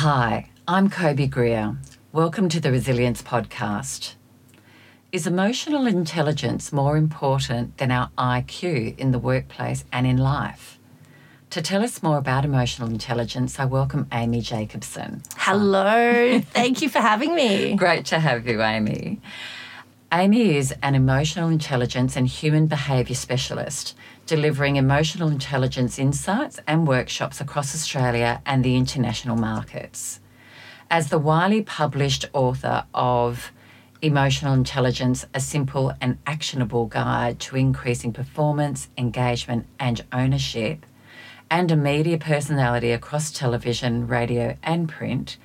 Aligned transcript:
Hi, 0.00 0.48
I'm 0.68 0.90
Kobe 0.90 1.26
Greer. 1.26 1.76
Welcome 2.12 2.48
to 2.50 2.60
the 2.60 2.70
Resilience 2.70 3.20
Podcast. 3.20 4.14
Is 5.10 5.26
emotional 5.26 5.88
intelligence 5.88 6.72
more 6.72 6.96
important 6.96 7.78
than 7.78 7.90
our 7.90 8.08
IQ 8.16 8.96
in 8.96 9.10
the 9.10 9.18
workplace 9.18 9.84
and 9.92 10.06
in 10.06 10.16
life? 10.16 10.78
To 11.50 11.60
tell 11.60 11.82
us 11.82 12.00
more 12.00 12.16
about 12.16 12.44
emotional 12.44 12.88
intelligence, 12.88 13.58
I 13.58 13.64
welcome 13.64 14.06
Amy 14.12 14.40
Jacobson. 14.40 15.24
Hello, 15.36 16.38
thank 16.52 16.80
you 16.80 16.88
for 16.88 17.00
having 17.00 17.34
me. 17.34 17.74
Great 17.74 18.04
to 18.06 18.20
have 18.20 18.46
you, 18.46 18.62
Amy. 18.62 19.20
Amy 20.12 20.54
is 20.54 20.72
an 20.80 20.94
emotional 20.94 21.48
intelligence 21.48 22.14
and 22.14 22.28
human 22.28 22.68
behaviour 22.68 23.16
specialist, 23.16 23.96
delivering 24.28 24.76
emotional 24.76 25.30
intelligence 25.30 25.98
insights 25.98 26.60
and 26.66 26.86
workshops 26.86 27.40
across 27.40 27.74
Australia 27.74 28.42
and 28.44 28.62
the 28.62 28.76
international 28.76 29.36
markets. 29.36 30.20
As 30.90 31.08
the 31.08 31.18
widely 31.18 31.62
published 31.62 32.26
author 32.34 32.84
of 32.92 33.50
Emotional 34.02 34.52
Intelligence, 34.52 35.24
a 35.32 35.40
simple 35.40 35.94
and 36.00 36.18
actionable 36.26 36.84
guide 36.86 37.40
to 37.40 37.56
increasing 37.56 38.12
performance, 38.12 38.88
engagement, 38.98 39.66
and 39.80 40.04
ownership, 40.12 40.84
and 41.50 41.70
a 41.70 41.76
media 41.76 42.18
personality 42.18 42.92
across 42.92 43.32
television, 43.32 44.06
radio, 44.06 44.56
and 44.62 44.90
print, 44.90 45.38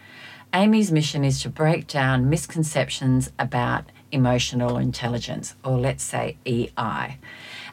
Amy's 0.53 0.91
mission 0.91 1.23
is 1.23 1.41
to 1.41 1.49
break 1.49 1.87
down 1.87 2.29
misconceptions 2.29 3.31
about 3.39 3.85
emotional 4.11 4.77
intelligence, 4.77 5.55
or 5.63 5.79
let's 5.79 6.03
say 6.03 6.37
EI, 6.45 7.17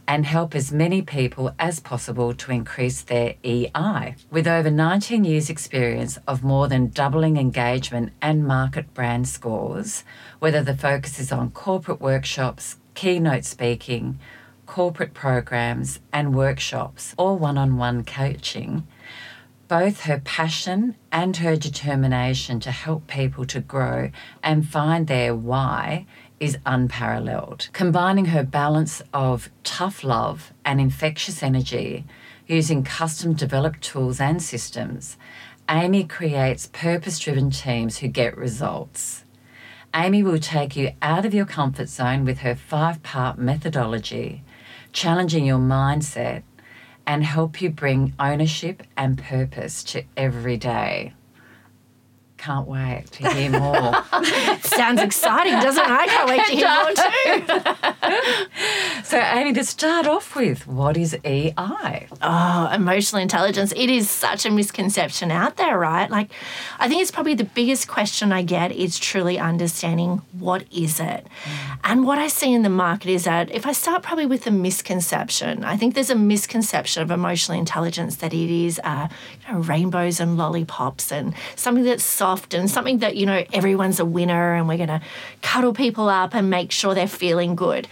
and 0.07 0.27
help 0.27 0.55
as 0.55 0.73
many 0.73 1.03
people 1.03 1.55
as 1.59 1.81
possible 1.81 2.35
to 2.35 2.53
increase 2.53 3.03
their 3.03 3.35
EI. 3.45 4.17
With 4.31 4.47
over 4.47 4.71
19 4.71 5.25
years' 5.25 5.51
experience 5.51 6.19
of 6.27 6.43
more 6.43 6.69
than 6.69 6.89
doubling 6.89 7.37
engagement 7.37 8.13
and 8.21 8.47
market 8.47 8.93
brand 8.95 9.29
scores, 9.29 10.05
whether 10.39 10.63
the 10.63 10.77
focus 10.77 11.19
is 11.19 11.31
on 11.31 11.51
corporate 11.51 12.01
workshops, 12.01 12.77
keynote 12.95 13.45
speaking, 13.45 14.19
corporate 14.67 15.15
programs, 15.15 16.01
and 16.13 16.35
workshops, 16.35 17.15
or 17.19 17.37
one 17.37 17.59
on 17.59 17.77
one 17.77 18.05
coaching 18.05 18.87
both 19.71 20.01
her 20.01 20.21
passion 20.25 20.97
and 21.13 21.37
her 21.37 21.55
determination 21.55 22.59
to 22.59 22.73
help 22.73 23.07
people 23.07 23.45
to 23.45 23.61
grow 23.61 24.11
and 24.43 24.69
find 24.69 25.07
their 25.07 25.33
why 25.33 26.05
is 26.41 26.59
unparalleled. 26.65 27.69
Combining 27.73 28.27
her 28.27 28.43
balance 28.43 29.03
of 29.13 29.51
tough 29.63 30.03
love 30.03 30.53
and 30.65 30.81
infectious 30.81 31.43
energy 31.43 32.05
using 32.47 32.83
custom 32.83 33.35
developed 33.35 33.83
tools 33.83 34.21
and 34.21 34.43
systems, 34.43 35.17
Amy 35.69 36.03
creates 36.03 36.67
purpose 36.67 37.19
driven 37.19 37.51
teams 37.51 37.99
who 37.99 38.09
get 38.09 38.37
results. 38.37 39.25
Amy 39.95 40.23
will 40.23 40.39
take 40.39 40.75
you 40.75 40.93
out 41.03 41.27
of 41.27 41.35
your 41.35 41.45
comfort 41.45 41.89
zone 41.89 42.25
with 42.25 42.39
her 42.39 42.55
five 42.55 43.03
part 43.03 43.39
methodology, 43.39 44.43
challenging 44.93 45.45
your 45.45 45.59
mindset 45.59 46.43
and 47.07 47.25
help 47.25 47.61
you 47.61 47.71
bring 47.71 48.15
ownership 48.19 48.83
and 48.97 49.19
purpose 49.19 49.83
to 49.83 50.05
every 50.17 50.57
day. 50.57 51.13
Can't 52.41 52.67
wait 52.67 53.05
to 53.13 53.29
hear 53.35 53.51
more. 53.51 53.93
Sounds 54.63 55.03
exciting, 55.03 55.53
doesn't 55.61 55.85
it? 55.85 55.91
I 55.91 56.07
can't 56.07 56.27
wait 56.27 56.47
to 56.47 56.53
hear 56.57 56.69
more 56.73 56.95
too. 58.97 59.05
so, 59.05 59.19
Amy, 59.19 59.53
to 59.53 59.63
start 59.63 60.07
off 60.07 60.35
with, 60.35 60.67
what 60.67 60.97
is 60.97 61.15
EI? 61.23 62.07
Oh, 62.23 62.71
emotional 62.73 63.21
intelligence. 63.21 63.75
It 63.77 63.91
is 63.91 64.09
such 64.09 64.47
a 64.47 64.51
misconception 64.51 65.31
out 65.31 65.59
there, 65.59 65.79
right? 65.79 66.11
Like, 66.11 66.31
I 66.79 66.89
think 66.89 67.03
it's 67.03 67.11
probably 67.11 67.35
the 67.35 67.45
biggest 67.45 67.89
question 67.89 68.33
I 68.33 68.41
get 68.41 68.73
is 68.73 68.99
truly 68.99 69.39
understanding 69.39 70.23
what 70.33 70.65
is 70.73 70.99
it. 70.99 71.27
Mm. 71.27 71.79
And 71.85 72.07
what 72.07 72.19
I 72.19 72.29
see 72.29 72.55
in 72.55 72.63
the 72.63 72.71
market 72.71 73.11
is 73.11 73.25
that 73.25 73.51
if 73.51 73.67
I 73.67 73.73
start 73.73 74.03
probably 74.03 74.25
with 74.25 74.47
a 74.47 74.51
misconception, 74.51 75.63
I 75.63 75.77
think 75.77 75.95
there's 75.95 76.09
a 76.09 76.15
misconception 76.15 77.03
of 77.03 77.11
emotional 77.11 77.59
intelligence 77.59 78.17
that 78.17 78.33
it 78.33 78.51
is 78.51 78.81
uh, 78.83 79.09
you 79.47 79.53
know, 79.53 79.61
rainbows 79.61 80.21
and 80.21 80.39
lollipops 80.39 81.13
and 81.13 81.35
something 81.55 81.85
that's 81.85 82.05
soft 82.31 82.55
and 82.55 82.71
something 82.71 82.99
that, 82.99 83.17
you 83.17 83.27
know, 83.27 83.45
everyone's 83.53 83.99
a 83.99 84.05
winner 84.05 84.55
and 84.55 84.69
we're 84.69 84.77
going 84.77 84.89
to 84.89 85.01
cuddle 85.43 85.73
people 85.73 86.09
up 86.09 86.35
and 86.35 86.49
make 86.49 86.71
sure 86.71 86.95
they're 86.95 87.09
feeling 87.09 87.57
good. 87.57 87.89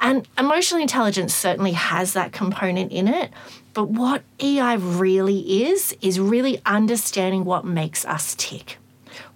And 0.00 0.28
emotional 0.38 0.80
intelligence 0.80 1.34
certainly 1.34 1.72
has 1.72 2.12
that 2.12 2.32
component 2.32 2.92
in 2.92 3.08
it. 3.08 3.30
But 3.72 3.88
what 3.88 4.22
EI 4.40 4.76
really 4.76 5.64
is, 5.64 5.96
is 6.02 6.20
really 6.20 6.60
understanding 6.66 7.44
what 7.44 7.64
makes 7.64 8.04
us 8.04 8.34
tick. 8.36 8.76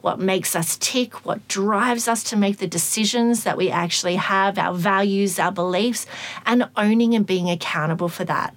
What 0.02 0.18
makes 0.18 0.54
us 0.54 0.76
tick, 0.76 1.24
what 1.24 1.46
drives 1.48 2.06
us 2.08 2.22
to 2.24 2.36
make 2.36 2.58
the 2.58 2.66
decisions 2.66 3.44
that 3.44 3.56
we 3.56 3.70
actually 3.70 4.16
have, 4.16 4.58
our 4.58 4.74
values, 4.74 5.38
our 5.38 5.52
beliefs, 5.52 6.06
and 6.44 6.68
owning 6.76 7.14
and 7.14 7.26
being 7.26 7.48
accountable 7.48 8.08
for 8.08 8.24
that 8.24 8.56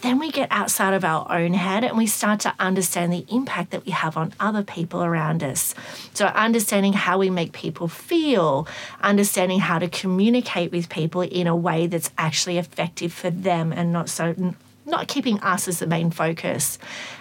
then 0.00 0.18
we 0.18 0.30
get 0.30 0.48
outside 0.50 0.94
of 0.94 1.04
our 1.04 1.30
own 1.30 1.54
head 1.54 1.82
and 1.84 1.98
we 1.98 2.06
start 2.06 2.40
to 2.40 2.54
understand 2.58 3.12
the 3.12 3.24
impact 3.28 3.72
that 3.72 3.84
we 3.84 3.92
have 3.92 4.16
on 4.16 4.32
other 4.38 4.62
people 4.62 5.02
around 5.02 5.42
us. 5.42 5.74
So, 6.14 6.26
understanding 6.26 6.92
how 6.92 7.18
we 7.18 7.30
make 7.30 7.52
people 7.52 7.88
feel, 7.88 8.68
understanding 9.02 9.60
how 9.60 9.78
to 9.78 9.88
communicate 9.88 10.70
with 10.70 10.88
people 10.88 11.22
in 11.22 11.46
a 11.46 11.56
way 11.56 11.86
that's 11.86 12.10
actually 12.16 12.58
effective 12.58 13.12
for 13.12 13.30
them 13.30 13.72
and 13.72 13.92
not 13.92 14.08
so 14.08 14.54
not 14.86 15.08
keeping 15.08 15.38
us 15.40 15.68
as 15.68 15.80
the 15.80 15.86
main 15.86 16.10
focus. 16.10 16.78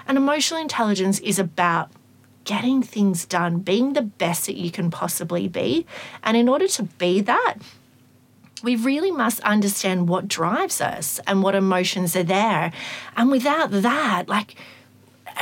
And 0.07 0.17
emotional 0.17 0.61
intelligence 0.61 1.19
is 1.19 1.37
about 1.37 1.91
getting 2.45 2.81
things 2.81 3.25
done, 3.25 3.59
being 3.59 3.91
the 3.91 4.01
best 4.01 4.45
that 4.45 4.55
you 4.55 4.71
can 4.71 4.89
possibly 4.89 5.49
be. 5.49 5.85
And 6.23 6.37
in 6.37 6.47
order 6.47 6.67
to 6.69 6.83
be 6.83 7.19
that, 7.21 7.55
we 8.63 8.75
really 8.75 9.11
must 9.11 9.39
understand 9.41 10.07
what 10.07 10.27
drives 10.27 10.81
us 10.81 11.19
and 11.27 11.43
what 11.43 11.55
emotions 11.55 12.15
are 12.15 12.23
there. 12.23 12.71
And 13.15 13.31
without 13.31 13.71
that, 13.71 14.27
like 14.27 14.55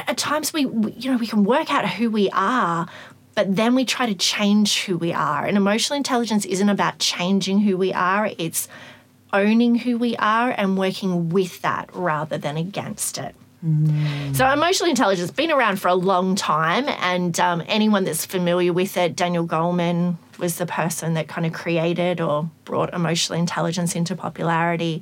at 0.08 0.18
times 0.18 0.54
we, 0.54 0.66
we, 0.66 0.92
you 0.94 1.12
know, 1.12 1.18
we 1.18 1.28
can 1.28 1.44
work 1.44 1.72
out 1.74 1.88
who 1.88 2.10
we 2.10 2.30
are, 2.32 2.88
but 3.34 3.56
then 3.56 3.76
we 3.76 3.86
try 3.86 4.06
to 4.06 4.16
change 4.16 4.84
who 4.84 4.98
we 4.98 5.14
are. 5.14 5.46
And 5.46 5.58
emotional 5.58 5.98
intelligence 5.98 6.46
isn't 6.46 6.70
about 6.70 7.00
changing 7.00 7.60
who 7.60 7.78
we 7.78 7.94
are, 7.94 8.32
it's 8.38 8.68
owning 9.34 9.76
who 9.76 9.98
we 9.98 10.16
are 10.18 10.52
and 10.58 10.78
working 10.78 11.30
with 11.30 11.62
that 11.62 11.90
rather 11.94 12.38
than 12.38 12.58
against 12.58 13.18
it. 13.18 13.36
Mm. 13.66 14.36
So, 14.36 14.48
emotional 14.52 14.90
intelligence 14.90 15.22
has 15.22 15.36
been 15.36 15.52
around 15.52 15.78
for 15.82 15.88
a 15.88 15.96
long 15.96 16.36
time, 16.36 16.86
and 16.88 17.40
um, 17.40 17.64
anyone 17.68 18.04
that's 18.04 18.26
familiar 18.26 18.72
with 18.72 18.96
it, 18.96 19.16
Daniel 19.16 19.48
Goleman 19.48 20.18
was 20.38 20.58
the 20.58 20.66
person 20.66 21.14
that 21.14 21.28
kind 21.28 21.46
of 21.46 21.54
created 21.54 22.22
or 22.22 22.50
brought 22.64 22.94
emotional 22.94 23.38
intelligence 23.38 23.96
into 23.96 24.16
popularity. 24.16 25.02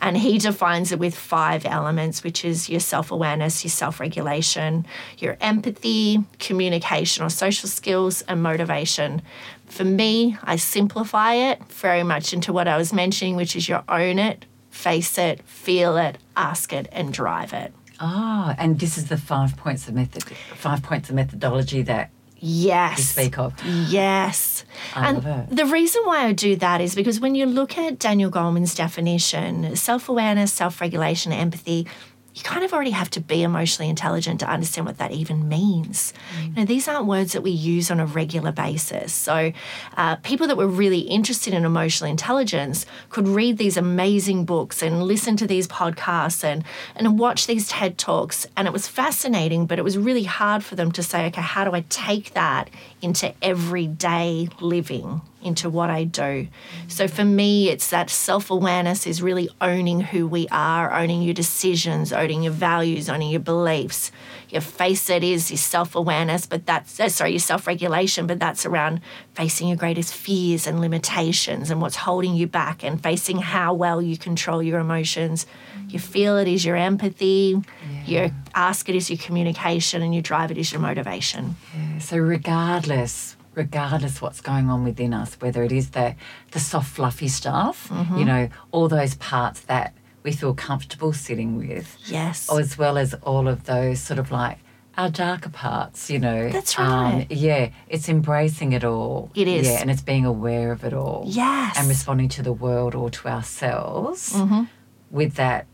And 0.00 0.16
he 0.16 0.38
defines 0.38 0.92
it 0.92 0.98
with 0.98 1.14
five 1.14 1.64
elements, 1.64 2.22
which 2.22 2.44
is 2.44 2.68
your 2.68 2.80
self 2.80 3.10
awareness, 3.10 3.64
your 3.64 3.70
self 3.70 4.00
regulation, 4.00 4.86
your 5.18 5.36
empathy, 5.40 6.24
communication 6.38 7.24
or 7.24 7.30
social 7.30 7.68
skills, 7.68 8.22
and 8.22 8.42
motivation. 8.42 9.22
For 9.66 9.84
me, 9.84 10.36
I 10.42 10.56
simplify 10.56 11.34
it 11.34 11.64
very 11.64 12.02
much 12.02 12.32
into 12.32 12.52
what 12.52 12.68
I 12.68 12.76
was 12.76 12.92
mentioning, 12.92 13.36
which 13.36 13.56
is 13.56 13.68
your 13.68 13.82
own 13.88 14.18
it, 14.18 14.44
face 14.70 15.18
it, 15.18 15.42
feel 15.48 15.96
it, 15.96 16.18
ask 16.36 16.72
it, 16.72 16.88
and 16.92 17.12
drive 17.12 17.52
it. 17.52 17.72
Ah, 18.00 18.54
and 18.58 18.78
this 18.78 18.98
is 18.98 19.08
the 19.08 19.16
five 19.16 19.56
points 19.56 19.88
of 19.88 19.94
method, 19.94 20.24
five 20.24 20.82
points 20.82 21.08
of 21.08 21.14
methodology 21.14 21.82
that 21.82 22.10
Yes. 22.46 22.98
You 22.98 23.04
speak 23.04 23.38
of. 23.38 23.54
Yes. 23.64 24.66
I 24.94 25.08
and 25.08 25.48
the 25.48 25.64
reason 25.64 26.02
why 26.04 26.26
I 26.26 26.32
do 26.32 26.56
that 26.56 26.82
is 26.82 26.94
because 26.94 27.18
when 27.18 27.34
you 27.34 27.46
look 27.46 27.78
at 27.78 27.98
Daniel 27.98 28.30
Goleman's 28.30 28.74
definition, 28.74 29.76
self 29.76 30.10
awareness, 30.10 30.52
self 30.52 30.78
regulation, 30.82 31.32
empathy, 31.32 31.86
you 32.34 32.42
kind 32.42 32.64
of 32.64 32.72
already 32.72 32.90
have 32.90 33.10
to 33.10 33.20
be 33.20 33.42
emotionally 33.42 33.88
intelligent 33.88 34.40
to 34.40 34.46
understand 34.46 34.86
what 34.86 34.98
that 34.98 35.12
even 35.12 35.48
means. 35.48 36.12
Mm. 36.36 36.46
You 36.48 36.54
know, 36.56 36.64
these 36.64 36.88
aren't 36.88 37.06
words 37.06 37.32
that 37.32 37.42
we 37.42 37.52
use 37.52 37.92
on 37.92 38.00
a 38.00 38.06
regular 38.06 38.50
basis. 38.50 39.12
So, 39.12 39.52
uh, 39.96 40.16
people 40.16 40.48
that 40.48 40.56
were 40.56 40.66
really 40.66 41.00
interested 41.00 41.54
in 41.54 41.64
emotional 41.64 42.10
intelligence 42.10 42.86
could 43.10 43.28
read 43.28 43.58
these 43.58 43.76
amazing 43.76 44.44
books 44.44 44.82
and 44.82 45.04
listen 45.04 45.36
to 45.36 45.46
these 45.46 45.68
podcasts 45.68 46.42
and 46.42 46.64
and 46.96 47.18
watch 47.18 47.46
these 47.46 47.68
TED 47.68 47.98
talks, 47.98 48.46
and 48.56 48.66
it 48.66 48.72
was 48.72 48.88
fascinating. 48.88 49.66
But 49.66 49.78
it 49.78 49.82
was 49.82 49.96
really 49.96 50.24
hard 50.24 50.64
for 50.64 50.74
them 50.74 50.90
to 50.92 51.02
say, 51.02 51.26
okay, 51.26 51.40
how 51.40 51.64
do 51.64 51.72
I 51.72 51.84
take 51.88 52.34
that 52.34 52.68
into 53.00 53.32
everyday 53.42 54.48
living? 54.60 55.20
Into 55.44 55.68
what 55.68 55.90
I 55.90 56.04
do. 56.04 56.48
So 56.88 57.06
for 57.06 57.24
me, 57.24 57.68
it's 57.68 57.90
that 57.90 58.10
self 58.10 58.50
awareness 58.50 59.06
is 59.06 59.22
really 59.22 59.48
owning 59.60 60.00
who 60.00 60.26
we 60.26 60.48
are, 60.50 60.92
owning 60.92 61.22
your 61.22 61.34
decisions, 61.34 62.12
owning 62.12 62.42
your 62.42 62.52
values, 62.52 63.08
owning 63.08 63.30
your 63.30 63.40
beliefs. 63.40 64.10
Your 64.48 64.60
face 64.60 65.10
it 65.10 65.24
is 65.24 65.50
your 65.50 65.58
self 65.58 65.94
awareness, 65.94 66.46
but 66.46 66.64
that's 66.66 66.98
uh, 66.98 67.08
sorry, 67.08 67.30
your 67.30 67.40
self 67.40 67.66
regulation, 67.66 68.26
but 68.26 68.38
that's 68.38 68.64
around 68.64 69.00
facing 69.34 69.68
your 69.68 69.76
greatest 69.76 70.14
fears 70.14 70.66
and 70.66 70.80
limitations 70.80 71.70
and 71.70 71.80
what's 71.80 71.96
holding 71.96 72.34
you 72.34 72.46
back 72.46 72.84
and 72.84 73.02
facing 73.02 73.38
how 73.38 73.74
well 73.74 74.00
you 74.00 74.16
control 74.16 74.62
your 74.62 74.78
emotions. 74.78 75.46
You 75.88 75.98
feel 75.98 76.38
it 76.38 76.48
is 76.48 76.64
your 76.64 76.76
empathy, 76.76 77.60
yeah. 77.90 78.04
your 78.06 78.30
ask 78.54 78.88
it 78.88 78.94
is 78.94 79.10
your 79.10 79.18
communication, 79.18 80.02
and 80.02 80.14
your 80.14 80.22
drive 80.22 80.50
it 80.50 80.58
is 80.58 80.72
your 80.72 80.80
motivation. 80.80 81.56
Yeah. 81.76 81.98
So 81.98 82.16
regardless 82.16 83.36
regardless 83.54 84.20
what's 84.20 84.40
going 84.40 84.70
on 84.70 84.84
within 84.84 85.14
us, 85.14 85.34
whether 85.40 85.62
it 85.62 85.72
is 85.72 85.90
the 85.90 86.16
the 86.52 86.60
soft, 86.60 86.90
fluffy 86.90 87.28
stuff, 87.28 87.88
mm-hmm. 87.88 88.18
you 88.18 88.24
know, 88.24 88.48
all 88.72 88.88
those 88.88 89.14
parts 89.16 89.60
that 89.62 89.94
we 90.22 90.32
feel 90.32 90.54
comfortable 90.54 91.12
sitting 91.12 91.56
with. 91.56 91.96
Yes. 92.06 92.50
As 92.50 92.78
well 92.78 92.96
as 92.98 93.14
all 93.14 93.46
of 93.46 93.64
those 93.64 94.00
sort 94.00 94.18
of 94.18 94.30
like 94.30 94.58
our 94.96 95.10
darker 95.10 95.50
parts, 95.50 96.10
you 96.10 96.18
know. 96.18 96.48
That's 96.48 96.78
right. 96.78 97.22
Um, 97.22 97.26
yeah, 97.30 97.70
it's 97.88 98.08
embracing 98.08 98.72
it 98.72 98.84
all. 98.84 99.30
It 99.34 99.48
is. 99.48 99.66
Yeah, 99.66 99.80
and 99.80 99.90
it's 99.90 100.02
being 100.02 100.24
aware 100.24 100.72
of 100.72 100.84
it 100.84 100.92
all. 100.92 101.24
Yes. 101.26 101.78
And 101.78 101.88
responding 101.88 102.28
to 102.30 102.42
the 102.42 102.52
world 102.52 102.94
or 102.94 103.10
to 103.10 103.28
ourselves 103.28 104.32
mm-hmm. 104.32 104.64
with 105.10 105.34
that 105.34 105.66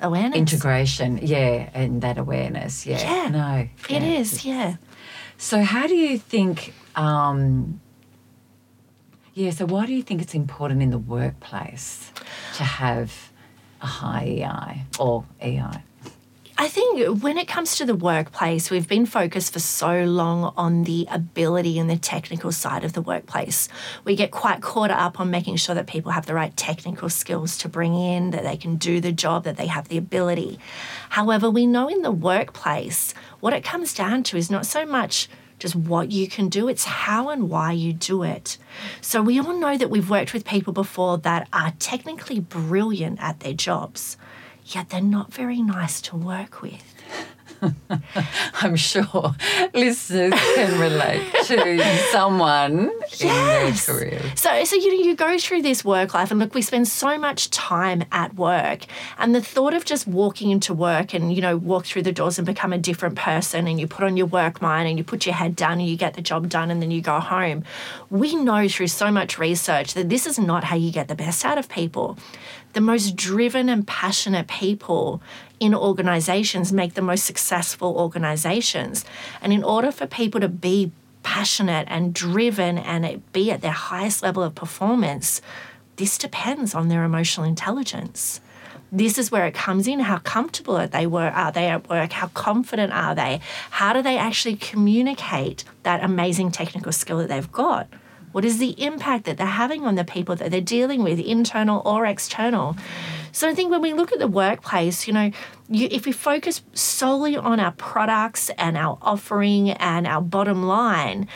awareness. 0.00 0.36
Integration, 0.36 1.20
yeah, 1.22 1.70
and 1.72 2.02
that 2.02 2.18
awareness. 2.18 2.84
Yeah. 2.84 3.00
Yeah. 3.00 3.28
No. 3.28 3.68
It 3.88 4.02
yeah. 4.02 4.18
is, 4.18 4.44
yeah. 4.44 4.76
So, 5.44 5.62
how 5.62 5.86
do 5.86 5.94
you 5.94 6.16
think 6.18 6.72
um, 6.96 7.78
yeah, 9.34 9.50
so 9.50 9.66
why 9.66 9.84
do 9.84 9.92
you 9.92 10.02
think 10.02 10.22
it's 10.22 10.32
important 10.32 10.80
in 10.80 10.88
the 10.88 10.96
workplace 10.96 12.10
to 12.56 12.64
have 12.64 13.12
a 13.82 13.86
high 13.86 14.24
EI 14.24 14.86
or 14.98 15.26
EI? 15.42 15.82
I 16.56 16.68
think 16.68 17.20
when 17.20 17.36
it 17.36 17.48
comes 17.48 17.76
to 17.76 17.84
the 17.84 17.96
workplace, 17.96 18.70
we've 18.70 18.86
been 18.86 19.06
focused 19.06 19.52
for 19.52 19.58
so 19.58 20.04
long 20.04 20.54
on 20.56 20.84
the 20.84 21.04
ability 21.10 21.80
and 21.80 21.90
the 21.90 21.96
technical 21.96 22.52
side 22.52 22.84
of 22.84 22.92
the 22.92 23.02
workplace. 23.02 23.68
We 24.04 24.14
get 24.14 24.30
quite 24.30 24.62
caught 24.62 24.92
up 24.92 25.18
on 25.18 25.32
making 25.32 25.56
sure 25.56 25.74
that 25.74 25.88
people 25.88 26.12
have 26.12 26.26
the 26.26 26.34
right 26.34 26.56
technical 26.56 27.08
skills 27.08 27.58
to 27.58 27.68
bring 27.68 27.96
in, 27.96 28.30
that 28.30 28.44
they 28.44 28.56
can 28.56 28.76
do 28.76 29.00
the 29.00 29.10
job, 29.10 29.42
that 29.44 29.56
they 29.56 29.66
have 29.66 29.88
the 29.88 29.98
ability. 29.98 30.60
However, 31.10 31.50
we 31.50 31.66
know 31.66 31.88
in 31.88 32.02
the 32.02 32.12
workplace, 32.12 33.14
what 33.40 33.52
it 33.52 33.64
comes 33.64 33.92
down 33.92 34.22
to 34.24 34.36
is 34.36 34.48
not 34.48 34.64
so 34.64 34.86
much 34.86 35.28
just 35.58 35.74
what 35.74 36.12
you 36.12 36.28
can 36.28 36.48
do, 36.48 36.68
it's 36.68 36.84
how 36.84 37.30
and 37.30 37.48
why 37.50 37.72
you 37.72 37.92
do 37.92 38.22
it. 38.22 38.58
So 39.00 39.22
we 39.22 39.40
all 39.40 39.58
know 39.58 39.76
that 39.76 39.90
we've 39.90 40.10
worked 40.10 40.32
with 40.32 40.44
people 40.44 40.72
before 40.72 41.18
that 41.18 41.48
are 41.52 41.72
technically 41.78 42.38
brilliant 42.38 43.20
at 43.20 43.40
their 43.40 43.54
jobs, 43.54 44.16
yet 44.64 44.90
they're 44.90 45.00
not 45.00 45.32
very 45.32 45.62
nice 45.62 46.00
to 46.02 46.16
work 46.16 46.62
with. 46.62 46.94
I'm 48.54 48.76
sure 48.76 49.34
listeners 49.72 50.32
can 50.54 50.80
relate 50.80 51.32
to 51.44 51.84
someone 52.10 52.90
yes. 53.18 53.22
in 53.22 53.28
their 53.28 53.72
career. 53.72 54.22
So, 54.34 54.64
so 54.64 54.76
you 54.76 54.92
you 54.92 55.16
go 55.16 55.38
through 55.38 55.62
this 55.62 55.84
work 55.84 56.14
life, 56.14 56.30
and 56.30 56.40
look, 56.40 56.54
we 56.54 56.62
spend 56.62 56.88
so 56.88 57.18
much 57.18 57.50
time 57.50 58.04
at 58.12 58.34
work, 58.34 58.86
and 59.18 59.34
the 59.34 59.40
thought 59.40 59.74
of 59.74 59.84
just 59.84 60.06
walking 60.06 60.50
into 60.50 60.74
work 60.74 61.14
and 61.14 61.32
you 61.34 61.40
know 61.40 61.56
walk 61.56 61.86
through 61.86 62.02
the 62.02 62.12
doors 62.12 62.38
and 62.38 62.46
become 62.46 62.72
a 62.72 62.78
different 62.78 63.16
person, 63.16 63.66
and 63.66 63.80
you 63.80 63.86
put 63.86 64.04
on 64.04 64.16
your 64.16 64.26
work 64.26 64.60
mind 64.62 64.88
and 64.88 64.98
you 64.98 65.04
put 65.04 65.26
your 65.26 65.34
head 65.34 65.56
down 65.56 65.80
and 65.80 65.88
you 65.88 65.96
get 65.96 66.14
the 66.14 66.22
job 66.22 66.48
done, 66.48 66.70
and 66.70 66.80
then 66.82 66.90
you 66.90 67.00
go 67.00 67.20
home. 67.20 67.64
We 68.10 68.34
know 68.36 68.68
through 68.68 68.88
so 68.88 69.10
much 69.10 69.38
research 69.38 69.94
that 69.94 70.08
this 70.08 70.26
is 70.26 70.38
not 70.38 70.64
how 70.64 70.76
you 70.76 70.90
get 70.90 71.08
the 71.08 71.14
best 71.14 71.44
out 71.44 71.58
of 71.58 71.68
people 71.68 72.18
the 72.74 72.80
most 72.80 73.16
driven 73.16 73.68
and 73.68 73.86
passionate 73.86 74.48
people 74.48 75.22
in 75.60 75.74
organizations 75.74 76.72
make 76.72 76.94
the 76.94 77.02
most 77.02 77.24
successful 77.54 77.96
organizations. 77.96 79.04
And 79.40 79.52
in 79.52 79.62
order 79.62 79.92
for 79.92 80.06
people 80.06 80.40
to 80.40 80.48
be 80.48 80.90
passionate 81.22 81.86
and 81.88 82.12
driven 82.12 82.78
and 82.78 83.22
be 83.32 83.52
at 83.52 83.60
their 83.60 83.70
highest 83.70 84.22
level 84.22 84.42
of 84.42 84.54
performance, 84.54 85.40
this 85.96 86.18
depends 86.18 86.74
on 86.74 86.88
their 86.88 87.04
emotional 87.04 87.46
intelligence. 87.46 88.40
This 88.90 89.18
is 89.18 89.30
where 89.30 89.46
it 89.46 89.54
comes 89.54 89.86
in. 89.86 90.00
How 90.00 90.18
comfortable 90.18 90.76
are 90.76 90.88
they 90.88 91.06
were 91.06 91.30
are 91.30 91.52
they 91.52 91.68
at 91.68 91.88
work? 91.88 92.12
How 92.12 92.28
confident 92.28 92.92
are 92.92 93.14
they? 93.14 93.40
How 93.70 93.92
do 93.92 94.02
they 94.02 94.18
actually 94.18 94.56
communicate 94.56 95.64
that 95.84 96.02
amazing 96.02 96.50
technical 96.50 96.92
skill 96.92 97.18
that 97.18 97.28
they've 97.28 97.52
got? 97.52 97.86
What 98.34 98.44
is 98.44 98.58
the 98.58 98.70
impact 98.82 99.26
that 99.26 99.36
they're 99.36 99.46
having 99.46 99.84
on 99.86 99.94
the 99.94 100.02
people 100.02 100.34
that 100.34 100.50
they're 100.50 100.60
dealing 100.60 101.04
with, 101.04 101.20
internal 101.20 101.80
or 101.86 102.04
external? 102.04 102.76
So 103.30 103.48
I 103.48 103.54
think 103.54 103.70
when 103.70 103.80
we 103.80 103.92
look 103.92 104.10
at 104.10 104.18
the 104.18 104.26
workplace, 104.26 105.06
you 105.06 105.12
know, 105.12 105.30
you, 105.68 105.86
if 105.88 106.04
we 106.04 106.10
focus 106.10 106.60
solely 106.72 107.36
on 107.36 107.60
our 107.60 107.70
products 107.70 108.50
and 108.58 108.76
our 108.76 108.98
offering 109.00 109.70
and 109.70 110.04
our 110.04 110.20
bottom 110.20 110.64
line, 110.64 111.28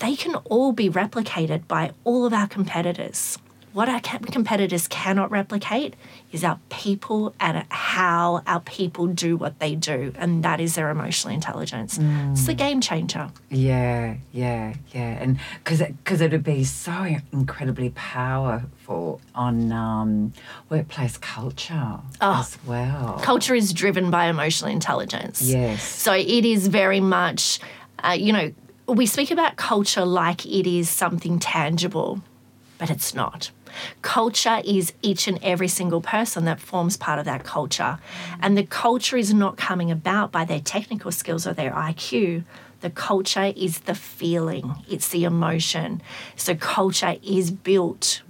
they 0.00 0.14
can 0.14 0.34
all 0.34 0.72
be 0.72 0.90
replicated 0.90 1.66
by 1.66 1.92
all 2.04 2.26
of 2.26 2.34
our 2.34 2.46
competitors. 2.46 3.38
What 3.72 3.88
our 3.88 4.00
competitors 4.00 4.86
cannot 4.88 5.30
replicate 5.30 5.94
is 6.30 6.44
our 6.44 6.58
people 6.68 7.34
and 7.40 7.64
how 7.70 8.42
our 8.46 8.60
people 8.60 9.06
do 9.06 9.36
what 9.36 9.58
they 9.60 9.74
do, 9.74 10.12
and 10.16 10.42
that 10.44 10.60
is 10.60 10.74
their 10.74 10.90
emotional 10.90 11.32
intelligence. 11.32 11.98
Mm. 11.98 12.32
It's 12.32 12.46
the 12.46 12.54
game 12.54 12.80
changer. 12.80 13.30
Yeah, 13.50 14.16
yeah, 14.32 14.74
yeah, 14.92 15.22
and 15.22 15.38
because 15.64 15.80
because 15.80 16.20
it, 16.20 16.32
would 16.32 16.44
be 16.44 16.64
so 16.64 17.16
incredibly 17.32 17.90
powerful 17.90 19.20
on 19.34 19.72
um, 19.72 20.32
workplace 20.68 21.16
culture 21.16 21.98
oh, 22.20 22.40
as 22.40 22.58
well. 22.66 23.20
Culture 23.22 23.54
is 23.54 23.72
driven 23.72 24.10
by 24.10 24.26
emotional 24.26 24.70
intelligence. 24.70 25.40
Yes. 25.42 25.82
So 25.82 26.12
it 26.12 26.44
is 26.44 26.68
very 26.68 27.00
much, 27.00 27.58
uh, 28.00 28.12
you 28.18 28.32
know, 28.32 28.52
we 28.88 29.06
speak 29.06 29.30
about 29.30 29.56
culture 29.56 30.04
like 30.04 30.44
it 30.46 30.66
is 30.66 30.90
something 30.90 31.38
tangible, 31.38 32.20
but 32.82 32.90
it's 32.90 33.14
not. 33.14 33.52
Culture 34.02 34.60
is 34.64 34.92
each 35.02 35.28
and 35.28 35.38
every 35.40 35.68
single 35.68 36.00
person 36.00 36.46
that 36.46 36.58
forms 36.58 36.96
part 36.96 37.20
of 37.20 37.24
that 37.26 37.44
culture. 37.44 38.00
And 38.40 38.58
the 38.58 38.64
culture 38.64 39.16
is 39.16 39.32
not 39.32 39.56
coming 39.56 39.92
about 39.92 40.32
by 40.32 40.44
their 40.44 40.58
technical 40.58 41.12
skills 41.12 41.46
or 41.46 41.52
their 41.52 41.70
IQ. 41.70 42.42
The 42.80 42.90
culture 42.90 43.52
is 43.54 43.82
the 43.82 43.94
feeling, 43.94 44.74
it's 44.90 45.10
the 45.10 45.22
emotion. 45.22 46.02
So, 46.34 46.56
culture 46.56 47.14
is 47.22 47.52
built 47.52 48.22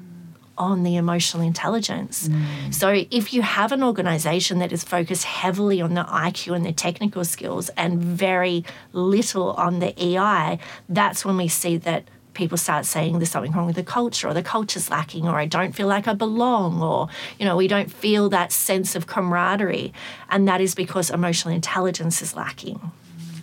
on 0.59 0.83
the 0.83 0.97
emotional 0.97 1.43
intelligence. 1.43 2.29
Mm. 2.29 2.75
So, 2.75 3.07
if 3.11 3.33
you 3.33 3.41
have 3.41 3.73
an 3.73 3.83
organization 3.83 4.59
that 4.59 4.71
is 4.71 4.85
focused 4.85 5.25
heavily 5.25 5.81
on 5.81 5.95
the 5.95 6.05
IQ 6.05 6.55
and 6.57 6.67
the 6.67 6.75
technical 6.75 7.25
skills 7.25 7.71
and 7.71 8.03
very 8.03 8.67
little 8.93 9.53
on 9.53 9.79
the 9.79 9.95
EI, 9.99 10.59
that's 10.91 11.25
when 11.25 11.39
we 11.39 11.49
see 11.49 11.79
that 11.79 12.05
people 12.35 12.57
start 12.57 12.87
saying 12.87 13.19
there's 13.19 13.31
something 13.31 13.53
wrong 13.53 13.67
with 13.67 13.77
the 13.77 13.83
culture 13.83 14.29
or 14.29 14.35
the 14.35 14.43
culture's 14.43 14.91
lacking 14.91 15.29
or 15.29 15.37
I 15.39 15.47
don't 15.47 15.73
feel 15.73 15.87
like 15.87 16.09
I 16.09 16.15
belong 16.15 16.83
or 16.83 17.09
you 17.39 17.45
know 17.45 17.57
we 17.57 17.69
don't 17.69 17.93
feel 17.93 18.29
that 18.31 18.53
sense 18.53 18.95
of 18.95 19.07
camaraderie 19.07 19.93
and 20.31 20.49
that 20.49 20.61
is 20.61 20.75
because 20.75 21.11
emotional 21.11 21.55
intelligence 21.55 22.23
is 22.23 22.35
lacking. 22.35 22.81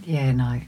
Yeah, 0.05 0.31
no. 0.31 0.61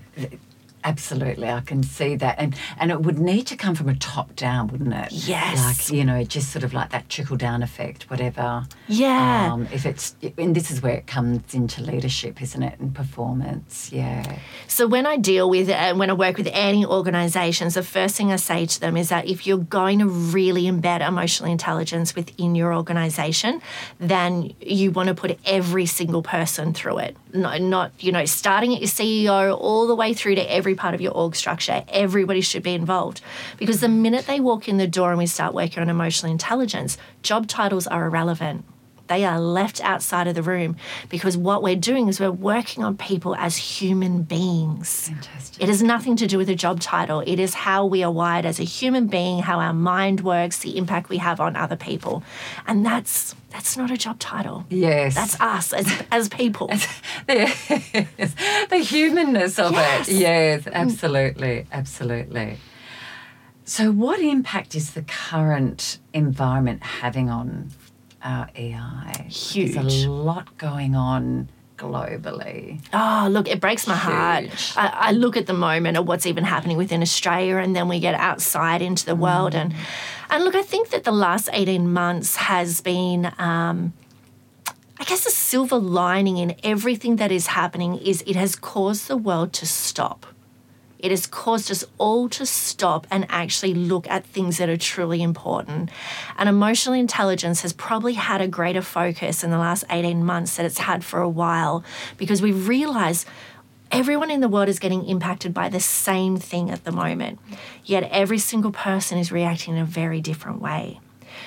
Absolutely, 0.83 1.47
I 1.50 1.61
can 1.61 1.83
see 1.83 2.15
that, 2.15 2.35
and 2.39 2.55
and 2.79 2.91
it 2.91 3.01
would 3.01 3.19
need 3.19 3.47
to 3.47 3.55
come 3.55 3.75
from 3.75 3.88
a 3.89 3.95
top 3.95 4.35
down, 4.35 4.67
wouldn't 4.67 4.93
it? 4.93 5.11
Yes. 5.11 5.57
Like 5.57 5.95
you 5.95 6.03
know, 6.03 6.23
just 6.23 6.51
sort 6.51 6.63
of 6.63 6.73
like 6.73 6.89
that 6.89 7.07
trickle 7.09 7.38
down 7.38 7.61
effect, 7.61 8.09
whatever. 8.09 8.65
Yeah. 8.88 9.51
Um, 9.51 9.67
if 9.71 9.85
it's 9.85 10.15
and 10.38 10.55
this 10.55 10.71
is 10.71 10.81
where 10.81 10.95
it 10.95 11.07
comes 11.07 11.53
into 11.53 11.81
leadership, 11.83 12.41
isn't 12.41 12.63
it, 12.63 12.79
and 12.79 12.95
performance? 12.95 13.91
Yeah. 13.91 14.38
So 14.67 14.88
when 14.88 15.05
I 15.05 15.17
deal 15.17 15.50
with 15.50 15.69
uh, 15.69 15.93
when 15.93 16.09
I 16.09 16.13
work 16.13 16.38
with 16.38 16.50
any 16.51 16.85
organisations, 16.85 17.75
the 17.75 17.83
first 17.83 18.15
thing 18.15 18.31
I 18.31 18.38
say 18.38 18.65
to 18.65 18.79
them 18.79 18.97
is 18.97 19.09
that 19.09 19.27
if 19.27 19.45
you're 19.45 19.57
going 19.57 20.00
to 20.00 20.07
really 20.07 20.63
embed 20.63 21.07
emotional 21.07 21.51
intelligence 21.51 22.15
within 22.15 22.55
your 22.55 22.73
organisation, 22.73 23.61
then 24.00 24.53
you 24.59 24.91
want 24.91 25.07
to 25.07 25.15
put 25.15 25.38
every 25.45 25.85
single 25.85 26.23
person 26.23 26.73
through 26.73 27.00
it. 27.00 27.17
Not, 27.33 27.61
not 27.61 27.91
you 28.00 28.11
know, 28.11 28.25
starting 28.25 28.73
at 28.73 28.81
your 28.81 28.89
CEO 28.89 29.57
all 29.57 29.88
the 29.88 29.95
way 29.95 30.13
through 30.13 30.35
to 30.35 30.53
every 30.53 30.75
part 30.75 30.93
of 30.93 31.01
your 31.01 31.13
org 31.13 31.35
structure. 31.35 31.83
Everybody 31.88 32.41
should 32.41 32.63
be 32.63 32.73
involved. 32.73 33.21
Because 33.57 33.79
the 33.79 33.89
minute 33.89 34.27
they 34.27 34.39
walk 34.39 34.67
in 34.67 34.77
the 34.77 34.88
door 34.88 35.09
and 35.09 35.17
we 35.17 35.27
start 35.27 35.53
working 35.53 35.81
on 35.81 35.89
emotional 35.89 36.31
intelligence, 36.31 36.97
job 37.23 37.47
titles 37.47 37.88
are 37.88 38.05
irrelevant. 38.05 38.65
They 39.12 39.25
are 39.25 39.41
left 39.41 39.84
outside 39.84 40.27
of 40.27 40.36
the 40.36 40.41
room 40.41 40.77
because 41.10 41.36
what 41.36 41.62
we're 41.62 41.75
doing 41.75 42.08
is 42.08 42.18
we're 42.18 42.32
working 42.32 42.82
on 42.82 42.96
people 42.96 43.36
as 43.36 43.58
human 43.58 44.24
beings. 44.24 45.10
Fantastic. 45.10 45.62
It 45.62 45.68
has 45.68 45.84
nothing 45.84 46.15
to 46.15 46.27
do 46.27 46.38
with 46.38 46.48
a 46.48 46.56
job 46.56 46.80
title. 46.80 47.20
It 47.20 47.38
is 47.38 47.53
how 47.53 47.86
we 47.86 48.03
are 48.03 48.12
wired 48.12 48.46
as 48.46 48.58
a 48.58 48.63
human 48.63 49.08
being, 49.08 49.39
how 49.39 49.60
our 49.60 49.74
mind 49.74 50.22
works, 50.22 50.60
the 50.60 50.77
impact 50.77 51.10
we 51.10 51.18
have 51.18 51.41
on 51.41 51.58
other 51.58 51.75
people. 51.75 52.24
And 52.65 52.86
that's 52.86 53.36
that's 53.50 53.75
not 53.75 53.91
a 53.91 53.98
job 53.98 54.18
title. 54.18 54.65
Yes. 54.70 55.15
That's 55.15 55.38
us 55.41 55.74
as, 55.74 55.91
as 56.10 56.30
people. 56.30 56.70
yes. 57.27 57.68
The 58.70 58.77
humanness 58.77 59.60
of 59.60 59.74
yes. 59.74 60.08
it. 60.08 60.15
Yes, 60.15 60.62
mm. 60.62 60.72
absolutely. 60.72 61.65
Absolutely. 61.70 62.60
So, 63.65 63.91
what 63.91 64.22
impact 64.22 64.74
is 64.74 64.91
the 64.91 65.01
current 65.01 66.00
environment 66.13 66.82
having 66.82 67.30
on 67.30 67.72
our 68.24 68.50
EI? 68.56 69.28
Huge. 69.28 69.74
There's 69.74 70.04
a 70.06 70.12
lot 70.12 70.58
going 70.58 70.96
on 70.96 71.50
globally. 71.78 72.80
Oh, 72.94 73.28
look, 73.30 73.48
it 73.48 73.60
breaks 73.60 73.88
my 73.88 73.96
heart. 73.96 74.46
Huge. 74.46 74.74
I, 74.75 74.88
I 74.88 75.12
look 75.12 75.36
at 75.36 75.48
the 75.48 75.54
moment 75.54 75.98
of 75.98 76.08
what's 76.08 76.25
even 76.25 76.44
happening 76.44 76.78
within 76.78 77.01
Australia, 77.01 77.58
and 77.58 77.75
then 77.75 77.88
we 77.88 78.00
get 78.00 78.16
outside 78.16 78.82
into 78.82 79.06
the 79.06 79.16
world. 79.16 79.56
And, 79.56 79.74
and 80.30 80.44
look, 80.44 80.56
I 80.56 80.62
think 80.62 80.90
that 80.90 81.04
the 81.04 81.12
last 81.12 81.50
18 81.51 81.92
months 81.92 82.36
has 82.36 82.82
been. 82.82 83.32
Um, 83.38 83.94
I 85.00 85.04
guess 85.04 85.25
a 85.25 85.32
silver 85.32 85.78
lining 85.78 86.38
in 86.38 86.56
everything 86.63 87.16
that 87.16 87.32
is 87.32 87.48
happening 87.48 87.98
is 87.98 88.24
it 88.28 88.36
has 88.36 88.56
caused 88.56 89.08
the 89.08 89.18
world 89.18 89.51
to 89.54 89.66
stop. 89.66 90.28
It 91.01 91.12
has 91.12 91.25
caused 91.25 91.72
us 91.72 91.84
all 91.98 92.29
to 92.29 92.46
stop 92.46 93.08
and 93.10 93.25
actually 93.29 93.74
look 93.74 94.08
at 94.08 94.25
things 94.25 94.58
that 94.58 94.70
are 94.70 94.77
truly 94.77 95.22
important. 95.22 95.89
And 96.38 96.48
emotional 96.48 96.93
intelligence 96.93 97.62
has 97.62 97.74
probably 97.74 98.13
had 98.13 98.39
a 98.39 98.48
greater 98.48 98.81
focus 98.81 99.43
in 99.43 99.50
the 99.50 99.58
last 99.58 99.84
18 99.89 100.24
months 100.24 100.58
that 100.58 100.65
it's 100.65 100.79
had 100.79 101.03
for 101.03 101.20
a 101.20 101.29
while 101.29 101.84
because 102.17 102.41
we've 102.41 102.67
realized 102.67 103.27
everyone 103.91 104.31
in 104.31 104.41
the 104.41 104.48
world 104.48 104.70
is 104.70 104.79
getting 104.79 105.05
impacted 105.05 105.53
by 105.53 105.70
the 105.70 105.79
same 105.79 106.38
thing 106.38 106.70
at 106.70 106.84
the 106.84 106.91
moment. 106.91 107.39
Yet 107.84 108.08
every 108.12 108.38
single 108.38 108.72
person 108.72 109.17
is 109.17 109.31
reacting 109.31 109.75
in 109.75 109.81
a 109.81 109.86
very 109.86 110.22
different 110.22 110.62
way. 110.62 111.00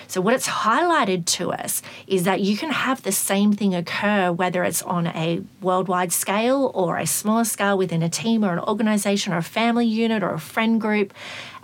So, 0.07 0.21
what 0.21 0.35
it's 0.35 0.49
highlighted 0.49 1.27
to 1.27 1.53
us 1.53 1.83
is 2.07 2.25
that 2.25 2.41
you 2.41 2.57
can 2.57 2.71
have 2.71 3.03
the 3.03 3.13
same 3.13 3.53
thing 3.53 3.75
occur, 3.75 4.33
whether 4.33 4.65
it's 4.65 4.83
on 4.83 5.07
a 5.09 5.43
worldwide 5.61 6.13
scale 6.13 6.71
or 6.75 6.99
a 6.99 7.07
smaller 7.07 7.45
scale 7.45 7.79
within 7.79 8.03
a 8.03 8.09
team 8.09 8.45
or 8.45 8.53
an 8.53 8.61
organization 8.61 9.33
or 9.33 9.39
a 9.39 9.43
family 9.43 9.87
unit 9.87 10.23
or 10.23 10.31
a 10.35 10.41
friend 10.41 10.81
group. 10.81 11.13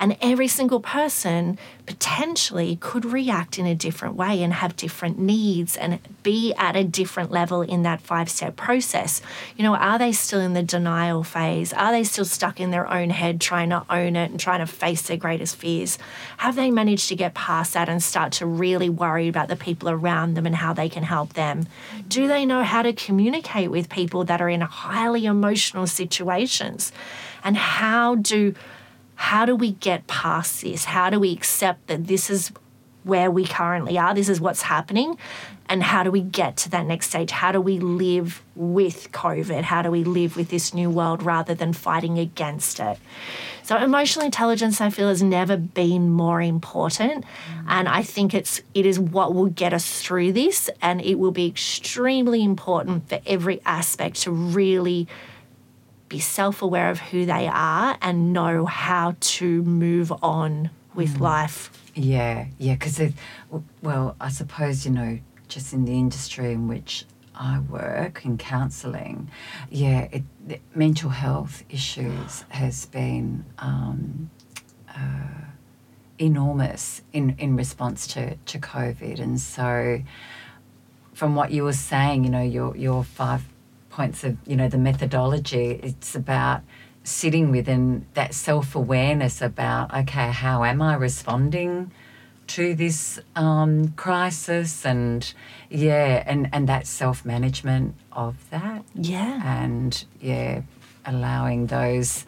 And 0.01 0.17
every 0.23 0.49
single 0.49 0.81
person 0.81 1.59
potentially 1.85 2.77
could 2.81 3.05
react 3.05 3.59
in 3.59 3.67
a 3.67 3.75
different 3.75 4.15
way 4.15 4.43
and 4.43 4.55
have 4.55 4.75
different 4.75 5.19
needs 5.19 5.77
and 5.77 5.99
be 6.23 6.55
at 6.55 6.75
a 6.75 6.85
different 6.85 7.31
level 7.31 7.61
in 7.61 7.83
that 7.83 8.01
five 8.01 8.31
step 8.31 8.57
process. 8.57 9.21
You 9.57 9.63
know, 9.63 9.75
are 9.75 9.99
they 9.99 10.13
still 10.13 10.41
in 10.41 10.55
the 10.55 10.63
denial 10.63 11.23
phase? 11.23 11.75
Are 11.75 11.93
they 11.93 12.05
still 12.05 12.25
stuck 12.25 12.61
in 12.61 12.71
their 12.71 12.91
own 12.91 13.11
head 13.11 13.43
trying 13.43 13.69
to 13.71 13.85
own 13.91 14.17
it 14.17 14.31
and 14.31 14.41
trying 14.41 14.61
to 14.61 14.67
face 14.67 15.03
their 15.03 15.19
greatest 15.19 15.57
fears? 15.57 15.99
Have 16.39 16.57
they 16.57 16.71
managed 16.71 17.09
to 17.09 17.17
get 17.17 17.35
past 17.35 17.75
that 17.75 17.91
and 17.91 18.03
start 18.03 18.33
to 18.35 18.47
really 18.47 18.89
worry 18.89 19.29
about 19.29 19.49
the 19.49 19.57
people 19.57 19.91
around 19.91 20.33
them 20.33 20.47
and 20.47 20.57
how 20.57 20.73
they 20.73 20.89
can 20.89 21.03
help 21.03 21.35
them? 21.35 21.65
Mm-hmm. 21.65 22.09
Do 22.09 22.27
they 22.27 22.47
know 22.47 22.63
how 22.63 22.81
to 22.81 22.95
communicate 22.95 23.71
with 23.71 23.91
people 23.91 24.25
that 24.25 24.41
are 24.41 24.49
in 24.49 24.63
highly 24.63 25.27
emotional 25.27 25.87
situations? 25.87 26.91
And 27.45 27.57
how 27.57 28.15
do 28.15 28.55
how 29.21 29.45
do 29.45 29.55
we 29.55 29.73
get 29.73 30.07
past 30.07 30.63
this? 30.63 30.87
How 30.87 31.11
do 31.11 31.21
we 31.21 31.31
accept 31.31 31.89
that 31.89 32.07
this 32.07 32.31
is 32.31 32.51
where 33.05 33.31
we 33.31 33.45
currently 33.45 33.99
are? 33.99 34.15
This 34.15 34.31
is 34.31 34.41
what's 34.41 34.63
happening. 34.63 35.19
And 35.69 35.83
how 35.83 36.03
do 36.03 36.11
we 36.11 36.23
get 36.23 36.57
to 36.57 36.71
that 36.71 36.87
next 36.87 37.11
stage? 37.11 37.31
How 37.31 37.53
do 37.53 37.61
we 37.61 37.79
live 37.79 38.43
with 38.57 39.13
COVID? 39.13 39.61
How 39.61 39.83
do 39.83 39.91
we 39.91 40.05
live 40.05 40.37
with 40.37 40.49
this 40.49 40.73
new 40.73 40.89
world 40.89 41.23
rather 41.23 41.55
than 41.55 41.75
fighting 41.75 42.19
against 42.19 42.81
it? 42.81 42.99
So 43.63 43.77
emotional 43.77 44.25
intelligence 44.25 44.81
I 44.81 44.89
feel 44.89 45.09
has 45.09 45.23
never 45.23 45.59
been 45.59 46.09
more 46.09 46.41
important 46.41 47.27
and 47.69 47.89
I 47.89 48.03
think 48.03 48.33
it's 48.33 48.63
it 48.73 48.87
is 48.87 48.99
what 48.99 49.35
will 49.35 49.51
get 49.51 49.75
us 49.75 50.01
through 50.01 50.33
this 50.33 50.71
and 50.81 51.01
it 51.03 51.17
will 51.17 51.31
be 51.31 51.47
extremely 51.47 52.43
important 52.43 53.11
for 53.11 53.21
every 53.27 53.61
aspect 53.67 54.23
to 54.23 54.31
really 54.31 55.07
be 56.11 56.19
self 56.19 56.61
aware 56.61 56.91
of 56.91 56.99
who 56.99 57.25
they 57.25 57.49
are 57.49 57.97
and 58.03 58.35
know 58.35 58.67
how 58.67 59.17
to 59.21 59.63
move 59.63 60.13
on 60.23 60.69
with 60.95 61.21
life. 61.21 61.71
Yeah, 61.95 62.47
yeah, 62.59 62.75
because 62.75 63.01
well, 63.81 64.17
I 64.21 64.29
suppose 64.29 64.85
you 64.85 64.91
know, 64.91 65.19
just 65.49 65.73
in 65.73 65.87
the 65.87 65.93
industry 65.93 66.53
in 66.53 66.69
which 66.69 67.07
I 67.35 67.61
work 67.61 68.25
in 68.25 68.37
counselling, 68.37 69.31
yeah, 69.71 70.09
it, 70.13 70.25
the 70.47 70.61
mental 70.75 71.11
health 71.11 71.63
issues 71.71 72.45
has 72.49 72.87
been 72.87 73.45
um, 73.59 74.31
uh, 74.89 75.47
enormous 76.19 77.03
in 77.13 77.37
in 77.39 77.57
response 77.57 78.09
to 78.09 78.35
to 78.35 78.59
COVID, 78.59 79.21
and 79.21 79.41
so 79.41 80.03
from 81.15 81.37
what 81.37 81.53
you 81.53 81.63
were 81.63 81.73
saying, 81.73 82.25
you 82.25 82.31
know, 82.31 82.43
your 82.43 82.77
your 82.77 83.05
five 83.05 83.45
points 84.01 84.25
of 84.25 84.35
you 84.47 84.57
know 84.57 84.67
the 84.67 84.79
methodology, 84.79 85.79
it's 85.83 86.15
about 86.15 86.63
sitting 87.05 87.51
within 87.51 88.07
that 88.15 88.33
self 88.33 88.75
awareness 88.75 89.43
about 89.43 89.93
okay, 89.95 90.31
how 90.31 90.65
am 90.65 90.81
I 90.81 90.95
responding 90.95 91.91
to 92.47 92.75
this 92.75 93.21
um, 93.37 93.89
crisis, 94.05 94.87
and 94.87 95.21
yeah, 95.69 96.25
and 96.27 96.49
and 96.51 96.67
that 96.67 96.87
self 96.87 97.27
management 97.27 97.95
of 98.11 98.35
that, 98.51 98.85
Yeah. 98.95 99.37
and 99.63 99.93
yeah, 100.21 100.63
allowing 101.05 101.67
those. 101.67 102.25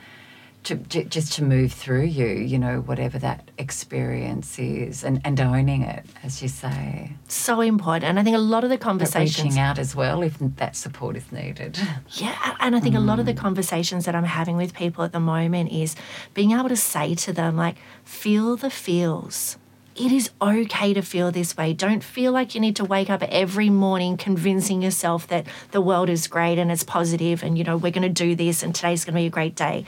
To, 0.67 0.77
j- 0.77 1.05
just 1.05 1.33
to 1.33 1.43
move 1.43 1.73
through 1.73 2.05
you, 2.05 2.29
you 2.29 2.57
know, 2.57 2.83
whatever 2.83 3.19
that 3.19 3.51
experience 3.59 4.61
is, 4.61 5.03
and, 5.03 5.21
and 5.25 5.41
owning 5.41 5.83
it, 5.83 6.07
as 6.23 6.41
you 6.41 6.47
say. 6.47 7.15
So 7.27 7.61
important. 7.61 8.05
And 8.05 8.21
I 8.21 8.23
think 8.23 8.37
a 8.37 8.39
lot 8.39 8.63
of 8.63 8.71
the 8.71 8.77
But 8.77 8.85
conversations 8.85 9.45
reaching 9.45 9.59
out 9.59 9.81
as 9.81 9.97
well 9.97 10.23
if 10.23 10.39
that 10.39 10.77
support 10.77 11.17
is 11.17 11.33
needed. 11.33 11.81
Yeah, 12.11 12.57
and 12.61 12.77
I 12.77 12.81
think 12.81 12.95
a 12.95 13.01
lot 13.01 13.19
of 13.19 13.27
the 13.27 13.35
mm. 13.35 13.39
conversations 13.39 14.05
that 14.05 14.15
I'm 14.15 14.23
having 14.23 14.57
with 14.57 14.73
people 14.73 15.03
at 15.03 15.11
the 15.11 15.19
moment 15.19 15.73
is 15.73 15.97
being 16.33 16.53
able 16.53 16.69
to 16.69 16.77
say 16.77 17.17
to 17.17 17.33
them, 17.33 17.57
like, 17.57 17.77
feel 18.05 18.57
the 18.57 18.71
feels. 18.71 19.59
It 19.97 20.13
is 20.13 20.31
okay 20.41 20.95
to 20.95 21.03
feel 21.03 21.33
this 21.33 21.57
way. 21.57 21.73
Don't 21.73 22.05
feel 22.05 22.31
like 22.31 22.55
you 22.55 22.61
need 22.61 22.77
to 22.77 22.85
wake 22.85 23.11
up 23.11 23.25
every 23.25 23.69
morning 23.69 24.17
convincing 24.17 24.81
yourself 24.81 25.27
that 25.27 25.45
the 25.73 25.81
world 25.81 26.09
is 26.09 26.29
great 26.29 26.59
and 26.59 26.71
it's 26.71 26.85
positive 26.85 27.43
and, 27.43 27.59
you 27.59 27.65
know, 27.65 27.77
we're 27.77 27.91
going 27.91 28.03
to 28.03 28.09
do 28.09 28.37
this 28.37 28.63
and 28.63 28.73
today's 28.73 29.05
going 29.05 29.15
to 29.15 29.21
be 29.21 29.27
a 29.27 29.31
great 29.31 29.57
day. 29.57 29.85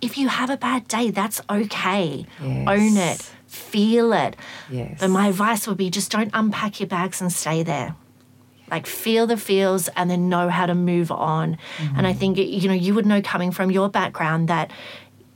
If 0.00 0.16
you 0.16 0.28
have 0.28 0.50
a 0.50 0.56
bad 0.56 0.88
day, 0.88 1.10
that's 1.10 1.40
okay. 1.50 2.26
Own 2.40 2.96
it, 2.96 3.20
feel 3.46 4.12
it. 4.12 4.36
Yes. 4.70 4.98
But 5.00 5.08
my 5.08 5.28
advice 5.28 5.66
would 5.66 5.76
be 5.76 5.90
just 5.90 6.10
don't 6.10 6.30
unpack 6.32 6.80
your 6.80 6.86
bags 6.86 7.20
and 7.20 7.32
stay 7.32 7.62
there 7.62 7.94
like 8.70 8.86
feel 8.86 9.26
the 9.26 9.36
feels 9.36 9.88
and 9.88 10.10
then 10.10 10.28
know 10.28 10.48
how 10.48 10.66
to 10.66 10.74
move 10.74 11.10
on 11.10 11.58
and 11.96 12.06
i 12.06 12.10
mm-hmm. 12.10 12.18
think 12.18 12.38
you 12.38 12.68
know 12.68 12.74
you 12.74 12.94
would 12.94 13.06
know 13.06 13.20
coming 13.20 13.50
from 13.50 13.70
your 13.70 13.88
background 13.88 14.48
that 14.48 14.70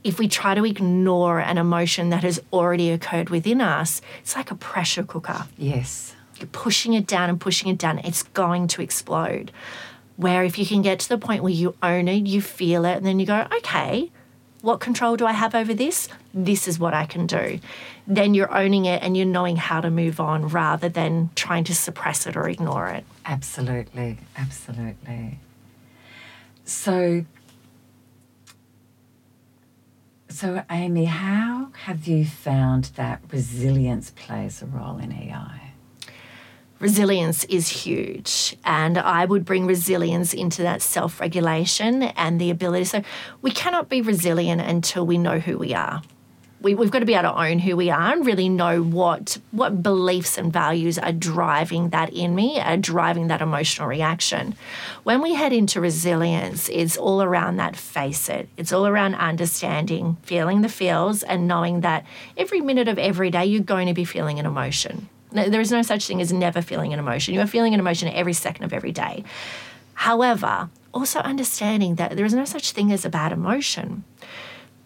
if 0.03 0.19
we 0.19 0.29
try 0.29 0.55
to 0.55 0.65
ignore 0.65 1.41
an 1.41 1.59
emotion 1.59 2.11
that 2.11 2.23
has 2.23 2.41
already 2.53 2.91
occurred 2.91 3.31
within 3.31 3.61
us 3.61 4.01
it's 4.21 4.37
like 4.37 4.51
a 4.51 4.55
pressure 4.55 5.03
cooker 5.03 5.47
Yes. 5.59 6.15
you're 6.37 6.47
pushing 6.49 6.95
it 6.95 7.07
down 7.07 7.29
and 7.29 7.41
pushing 7.41 7.69
it 7.69 7.79
down 7.79 7.99
it's 8.01 8.23
going 8.23 8.69
to 8.69 8.83
explode 8.83 9.51
where 10.17 10.45
if 10.45 10.59
you 10.59 10.67
can 10.67 10.83
get 10.83 11.01
to 11.01 11.09
the 11.09 11.19
point 11.19 11.43
where 11.43 11.53
you 11.53 11.75
own 11.83 12.09
it 12.09 12.27
you 12.27 12.41
feel 12.41 12.85
it 12.85 12.97
and 12.97 13.07
then 13.07 13.19
you 13.19 13.27
go 13.27 13.47
okay 13.57 14.11
what 14.65 14.81
control 14.81 15.15
do 15.15 15.27
I 15.27 15.33
have 15.33 15.55
over 15.55 15.75
this? 15.75 16.09
This 16.33 16.67
is 16.67 16.79
what 16.79 16.95
I 16.95 17.05
can 17.05 17.27
do. 17.27 17.61
Then 18.07 18.33
you're 18.33 18.53
owning 18.53 18.87
it 18.87 19.03
and 19.03 19.15
you're 19.15 19.27
knowing 19.27 19.57
how 19.57 19.83
to 19.83 19.91
move 19.91 20.19
on 20.21 20.49
rather 20.49 20.89
than 20.89 21.29
trying 21.35 21.65
to 21.65 21.75
suppress 21.75 22.27
it 22.27 22.35
or 22.35 22.49
ignore 22.49 22.89
it. 22.89 23.05
Absolutely. 23.27 24.17
Absolutely. 24.39 25.39
So, 26.65 27.27
so 30.31 30.65
Amy, 30.71 31.05
how 31.05 31.69
have 31.85 32.07
you 32.07 32.25
found 32.25 32.85
that 32.97 33.21
resilience 33.31 34.13
plays 34.17 34.63
a 34.63 34.67
role 34.67 34.97
in 34.97 35.13
EI? 35.13 35.64
Resilience 36.81 37.45
is 37.45 37.69
huge, 37.69 38.57
and 38.65 38.99
I 38.99 39.25
would 39.25 39.45
bring 39.45 39.65
resilience 39.65 40.35
into 40.35 40.63
that 40.63 40.83
self 40.83 41.21
regulation 41.21 42.03
and 42.03 42.41
the 42.41 42.51
ability. 42.51 42.85
So, 42.85 43.03
we 43.43 43.53
cannot 43.53 43.89
be 43.89 44.03
resilient 44.03 44.61
until 44.61 45.07
we 45.07 45.17
know 45.17 45.39
who 45.39 45.57
we 45.57 45.73
are. 45.73 46.03
We, 46.61 46.75
we've 46.75 46.91
got 46.91 47.01
to 47.01 47.07
be 47.07 47.15
able 47.15 47.31
to 47.31 47.43
own 47.43 47.59
who 47.59 47.77
we 47.77 47.91
are 47.91 48.13
and 48.13 48.27
really 48.27 48.49
know 48.49 48.83
what 48.83 49.39
what 49.51 49.83
beliefs 49.83 50.37
and 50.37 50.53
values 50.53 50.99
are 50.99 51.13
driving 51.13 51.91
that 51.91 52.13
in 52.13 52.35
me, 52.35 52.59
are 52.59 52.77
driving 52.77 53.29
that 53.29 53.43
emotional 53.43 53.87
reaction. 53.87 54.55
When 55.05 55.23
we 55.23 55.35
head 55.35 55.53
into 55.53 55.81
resilience, 55.81 56.69
it's 56.71 56.97
all 56.97 57.23
around 57.23 57.57
that 57.59 57.77
face 57.77 58.29
it. 58.29 58.49
It's 58.57 58.73
all 58.73 58.87
around 58.87 59.15
understanding, 59.15 60.17
feeling 60.23 60.63
the 60.63 60.69
feels, 60.69 61.23
and 61.23 61.47
knowing 61.47 61.83
that 61.83 62.05
every 62.37 62.63
minute 62.63 62.89
of 62.89 62.99
every 62.99 63.31
day 63.31 63.45
you're 63.45 63.63
going 63.63 63.87
to 63.87 63.95
be 63.95 64.05
feeling 64.05 64.39
an 64.39 64.47
emotion. 64.47 65.09
There 65.35 65.61
is 65.61 65.73
no 65.73 65.83
such 65.83 66.07
thing 66.07 66.21
as 66.21 66.33
never 66.33 66.63
feeling 66.63 66.93
an 66.93 66.99
emotion. 66.99 67.35
You 67.35 67.41
are 67.41 67.47
feeling 67.47 67.75
an 67.75 67.81
emotion 67.81 68.09
every 68.09 68.33
second 68.33 68.65
of 68.65 68.73
every 68.73 68.93
day. 68.93 69.25
However, 69.95 70.71
also 70.93 71.19
understanding 71.21 71.97
that 71.97 72.17
there 72.17 72.25
is 72.25 72.35
no 72.35 72.45
such 72.45 72.71
thing 72.71 72.93
as 72.93 73.05
a 73.05 73.11
bad 73.11 73.33
emotion 73.33 74.05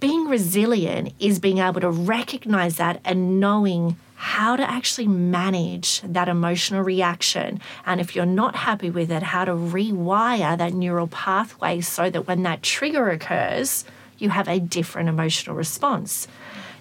being 0.00 0.28
resilient 0.28 1.12
is 1.18 1.38
being 1.38 1.58
able 1.58 1.80
to 1.80 1.90
recognize 1.90 2.76
that 2.76 3.00
and 3.04 3.40
knowing 3.40 3.96
how 4.14 4.56
to 4.56 4.68
actually 4.68 5.06
manage 5.06 6.00
that 6.02 6.28
emotional 6.28 6.82
reaction. 6.82 7.60
And 7.86 8.00
if 8.00 8.14
you're 8.14 8.26
not 8.26 8.56
happy 8.56 8.90
with 8.90 9.10
it, 9.10 9.22
how 9.22 9.44
to 9.44 9.52
rewire 9.52 10.58
that 10.58 10.72
neural 10.72 11.06
pathway 11.06 11.80
so 11.80 12.10
that 12.10 12.26
when 12.26 12.42
that 12.42 12.62
trigger 12.62 13.10
occurs, 13.10 13.84
you 14.18 14.30
have 14.30 14.48
a 14.48 14.58
different 14.58 15.08
emotional 15.08 15.54
response. 15.54 16.26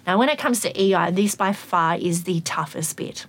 Now, 0.08 0.18
when 0.18 0.30
it 0.30 0.40
comes 0.40 0.62
to 0.62 0.82
EI, 0.82 1.12
this 1.12 1.36
by 1.36 1.52
far 1.52 1.98
is 1.98 2.24
the 2.24 2.40
toughest 2.42 2.96
bit 2.96 3.26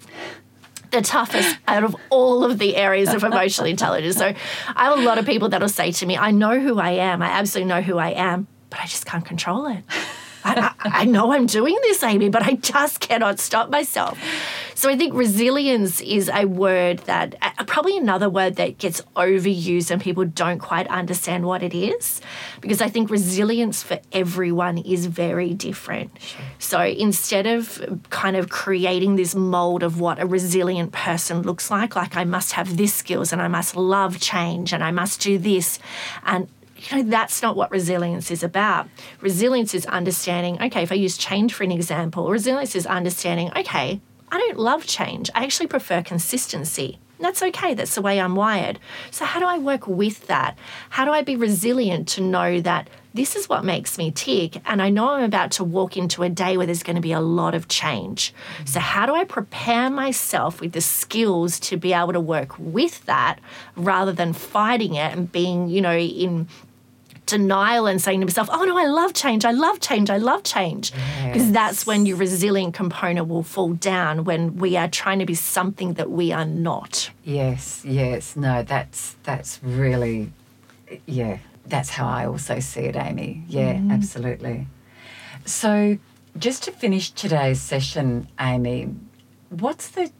the 0.90 1.02
toughest 1.02 1.58
out 1.68 1.84
of 1.84 1.94
all 2.08 2.44
of 2.44 2.58
the 2.58 2.76
areas 2.76 3.12
of 3.12 3.22
emotional 3.22 3.66
intelligence. 3.66 4.16
So 4.16 4.32
I 4.74 4.84
have 4.84 4.98
a 4.98 5.02
lot 5.02 5.18
of 5.18 5.26
people 5.26 5.50
that'll 5.50 5.68
say 5.68 5.92
to 5.92 6.06
me, 6.06 6.16
I 6.16 6.30
know 6.30 6.58
who 6.60 6.78
I 6.78 6.92
am. 6.92 7.20
I 7.20 7.26
absolutely 7.26 7.68
know 7.68 7.82
who 7.82 7.98
I 7.98 8.10
am, 8.10 8.46
but 8.70 8.80
I 8.80 8.84
just 8.84 9.04
can't 9.04 9.24
control 9.24 9.66
it. 9.66 9.84
I, 10.44 10.72
I, 10.80 11.02
I, 11.02 11.04
know 11.04 11.32
I'm 11.32 11.46
doing 11.46 11.76
this, 11.82 12.02
Amy, 12.02 12.30
but 12.30 12.42
I 12.42 12.54
just 12.54 13.00
cannot 13.00 13.38
stop 13.38 13.68
myself. 13.68 14.18
So 14.78 14.88
I 14.88 14.96
think 14.96 15.12
resilience 15.12 16.00
is 16.00 16.30
a 16.32 16.44
word 16.44 16.98
that, 17.00 17.34
uh, 17.42 17.64
probably 17.64 17.96
another 17.98 18.30
word 18.30 18.54
that 18.56 18.78
gets 18.78 19.00
overused 19.16 19.90
and 19.90 20.00
people 20.00 20.24
don't 20.24 20.60
quite 20.60 20.86
understand 20.86 21.46
what 21.46 21.64
it 21.64 21.74
is. 21.74 22.20
Because 22.60 22.80
I 22.80 22.88
think 22.88 23.10
resilience 23.10 23.82
for 23.82 23.98
everyone 24.12 24.78
is 24.78 25.06
very 25.06 25.52
different. 25.52 26.12
Sure. 26.22 26.40
So 26.60 26.80
instead 26.80 27.44
of 27.48 27.98
kind 28.10 28.36
of 28.36 28.50
creating 28.50 29.16
this 29.16 29.34
mold 29.34 29.82
of 29.82 29.98
what 29.98 30.20
a 30.20 30.26
resilient 30.26 30.92
person 30.92 31.42
looks 31.42 31.72
like, 31.72 31.96
like 31.96 32.16
I 32.16 32.22
must 32.22 32.52
have 32.52 32.76
this 32.76 32.94
skills 32.94 33.32
and 33.32 33.42
I 33.42 33.48
must 33.48 33.74
love 33.74 34.20
change 34.20 34.72
and 34.72 34.84
I 34.84 34.92
must 34.92 35.20
do 35.20 35.38
this, 35.38 35.80
and 36.24 36.46
you 36.76 36.98
know, 36.98 37.10
that's 37.10 37.42
not 37.42 37.56
what 37.56 37.72
resilience 37.72 38.30
is 38.30 38.44
about. 38.44 38.86
Resilience 39.20 39.74
is 39.74 39.86
understanding, 39.86 40.62
okay, 40.62 40.84
if 40.84 40.92
I 40.92 40.94
use 40.94 41.18
change 41.18 41.52
for 41.52 41.64
an 41.64 41.72
example, 41.72 42.30
resilience 42.30 42.76
is 42.76 42.86
understanding, 42.86 43.50
okay, 43.56 44.00
I 44.30 44.38
don't 44.38 44.58
love 44.58 44.86
change. 44.86 45.30
I 45.34 45.44
actually 45.44 45.68
prefer 45.68 46.02
consistency. 46.02 46.98
That's 47.20 47.42
okay. 47.42 47.74
That's 47.74 47.94
the 47.94 48.02
way 48.02 48.20
I'm 48.20 48.36
wired. 48.36 48.78
So, 49.10 49.24
how 49.24 49.40
do 49.40 49.46
I 49.46 49.58
work 49.58 49.88
with 49.88 50.28
that? 50.28 50.56
How 50.90 51.04
do 51.04 51.10
I 51.10 51.22
be 51.22 51.36
resilient 51.36 52.06
to 52.08 52.20
know 52.20 52.60
that 52.60 52.88
this 53.12 53.34
is 53.34 53.48
what 53.48 53.64
makes 53.64 53.98
me 53.98 54.12
tick? 54.12 54.60
And 54.64 54.80
I 54.80 54.90
know 54.90 55.10
I'm 55.10 55.24
about 55.24 55.50
to 55.52 55.64
walk 55.64 55.96
into 55.96 56.22
a 56.22 56.28
day 56.28 56.56
where 56.56 56.66
there's 56.66 56.84
going 56.84 56.96
to 56.96 57.02
be 57.02 57.12
a 57.12 57.20
lot 57.20 57.54
of 57.54 57.66
change. 57.66 58.32
So, 58.64 58.78
how 58.78 59.04
do 59.06 59.14
I 59.14 59.24
prepare 59.24 59.90
myself 59.90 60.60
with 60.60 60.72
the 60.72 60.80
skills 60.80 61.58
to 61.60 61.76
be 61.76 61.92
able 61.92 62.12
to 62.12 62.20
work 62.20 62.56
with 62.58 63.04
that 63.06 63.40
rather 63.74 64.12
than 64.12 64.32
fighting 64.32 64.94
it 64.94 65.12
and 65.12 65.30
being, 65.32 65.68
you 65.68 65.80
know, 65.80 65.96
in 65.96 66.46
denial 67.28 67.86
and 67.86 68.00
saying 68.00 68.20
to 68.20 68.26
myself, 68.26 68.48
oh 68.50 68.64
no, 68.64 68.76
I 68.76 68.86
love 68.86 69.12
change, 69.12 69.44
I 69.44 69.52
love 69.52 69.80
change, 69.80 70.10
I 70.10 70.16
love 70.16 70.42
change. 70.42 70.92
Because 70.92 71.44
yes. 71.44 71.52
that's 71.52 71.86
when 71.86 72.06
your 72.06 72.16
resilient 72.16 72.74
component 72.74 73.28
will 73.28 73.42
fall 73.42 73.74
down 73.74 74.24
when 74.24 74.56
we 74.56 74.76
are 74.76 74.88
trying 74.88 75.20
to 75.20 75.26
be 75.26 75.34
something 75.34 75.92
that 75.94 76.10
we 76.10 76.32
are 76.32 76.46
not. 76.46 77.10
Yes, 77.22 77.84
yes. 77.84 78.34
No, 78.34 78.62
that's 78.62 79.16
that's 79.22 79.62
really 79.62 80.32
yeah, 81.06 81.38
that's 81.66 81.90
how 81.90 82.08
I 82.08 82.26
also 82.26 82.60
see 82.60 82.80
it, 82.80 82.96
Amy. 82.96 83.44
Yeah, 83.46 83.74
mm. 83.74 83.92
absolutely. 83.92 84.66
So 85.44 85.98
just 86.38 86.62
to 86.64 86.72
finish 86.72 87.10
today's 87.10 87.60
session, 87.60 88.28
Amy, 88.40 88.94
what's 89.50 89.90
the 89.90 90.10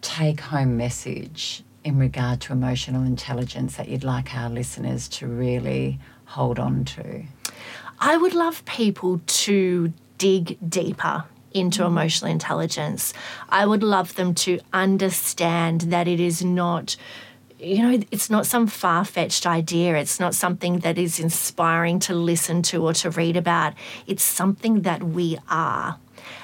take 0.00 0.40
home 0.40 0.76
message 0.76 1.64
in 1.84 1.98
regard 1.98 2.40
to 2.42 2.52
emotional 2.52 3.02
intelligence 3.02 3.76
that 3.76 3.88
you'd 3.88 4.04
like 4.04 4.34
our 4.34 4.50
listeners 4.50 5.08
to 5.08 5.26
really 5.26 5.98
hold 6.28 6.58
on 6.58 6.84
to? 6.84 7.24
I 8.00 8.16
would 8.16 8.34
love 8.34 8.64
people 8.64 9.20
to 9.26 9.92
dig 10.18 10.56
deeper 10.68 11.24
into 11.52 11.82
mm. 11.82 11.86
emotional 11.86 12.30
intelligence. 12.30 13.12
I 13.48 13.66
would 13.66 13.82
love 13.82 14.14
them 14.14 14.34
to 14.36 14.60
understand 14.72 15.82
that 15.82 16.06
it 16.06 16.20
is 16.20 16.44
not 16.44 16.96
you 17.60 17.82
know, 17.82 18.00
it's 18.12 18.30
not 18.30 18.46
some 18.46 18.68
far 18.68 19.04
fetched 19.04 19.44
idea. 19.44 19.96
It's 19.96 20.20
not 20.20 20.32
something 20.32 20.78
that 20.80 20.96
is 20.96 21.18
inspiring 21.18 21.98
to 22.00 22.14
listen 22.14 22.62
to 22.62 22.86
or 22.86 22.92
to 22.94 23.10
read 23.10 23.36
about. 23.36 23.74
It's 24.06 24.22
something 24.22 24.82
that 24.82 25.02
we 25.02 25.38
are. 25.50 25.98